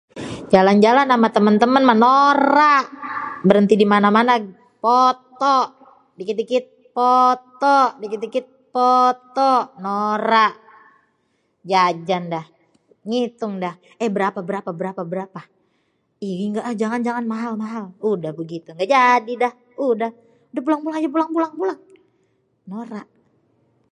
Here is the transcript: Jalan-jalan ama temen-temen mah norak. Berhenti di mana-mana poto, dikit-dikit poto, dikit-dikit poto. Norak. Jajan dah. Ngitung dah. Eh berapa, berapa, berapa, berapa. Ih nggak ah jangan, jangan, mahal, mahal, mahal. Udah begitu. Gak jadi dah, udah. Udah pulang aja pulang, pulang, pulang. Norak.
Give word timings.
Jalan-jalan 0.53 1.07
ama 1.15 1.27
temen-temen 1.35 1.83
mah 1.87 1.97
norak. 2.03 2.85
Berhenti 3.47 3.75
di 3.81 3.85
mana-mana 3.93 4.33
poto, 4.83 5.57
dikit-dikit 6.17 6.63
poto, 6.95 7.79
dikit-dikit 8.01 8.45
poto. 8.75 9.51
Norak. 9.85 10.53
Jajan 11.69 12.23
dah. 12.33 12.45
Ngitung 13.09 13.53
dah. 13.63 13.75
Eh 14.03 14.09
berapa, 14.15 14.39
berapa, 14.49 14.69
berapa, 14.79 15.01
berapa. 15.11 15.41
Ih 16.25 16.33
nggak 16.51 16.65
ah 16.69 16.75
jangan, 16.81 16.99
jangan, 17.07 17.25
mahal, 17.33 17.53
mahal, 17.63 17.83
mahal. 17.93 18.07
Udah 18.13 18.31
begitu. 18.39 18.69
Gak 18.79 18.89
jadi 18.95 19.33
dah, 19.43 19.53
udah. 19.91 20.11
Udah 20.51 20.61
pulang 20.65 20.79
aja 20.99 21.09
pulang, 21.15 21.29
pulang, 21.35 21.53
pulang. 21.61 21.79
Norak. 22.71 23.07